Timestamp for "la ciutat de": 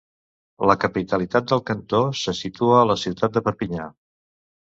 2.93-3.45